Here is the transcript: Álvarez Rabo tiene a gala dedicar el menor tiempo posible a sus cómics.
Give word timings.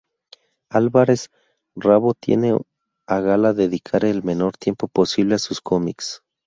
Álvarez 0.71 1.29
Rabo 1.75 2.15
tiene 2.15 2.57
a 3.05 3.19
gala 3.19 3.53
dedicar 3.53 4.03
el 4.03 4.23
menor 4.23 4.57
tiempo 4.57 4.87
posible 4.87 5.35
a 5.35 5.37
sus 5.37 5.61
cómics. 5.61 6.23